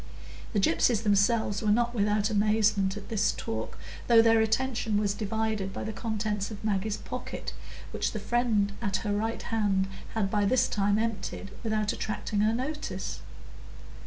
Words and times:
The 0.53 0.59
gypsies 0.59 1.03
themselves 1.03 1.61
were 1.61 1.69
not 1.69 1.93
without 1.93 2.31
amazement 2.31 2.97
at 2.97 3.09
this 3.09 3.31
talk, 3.33 3.77
though 4.07 4.19
their 4.23 4.41
attention 4.41 4.97
was 4.97 5.13
divided 5.13 5.71
by 5.71 5.83
the 5.83 5.93
contents 5.93 6.49
of 6.49 6.63
Maggie's 6.63 6.97
pocket, 6.97 7.53
which 7.91 8.11
the 8.11 8.19
friend 8.19 8.71
at 8.81 8.97
her 9.05 9.13
right 9.13 9.43
hand 9.43 9.87
had 10.15 10.31
by 10.31 10.45
this 10.45 10.67
time 10.67 10.97
emptied 10.97 11.51
without 11.61 11.93
attracting 11.93 12.39
her 12.39 12.51
notice. 12.55 13.19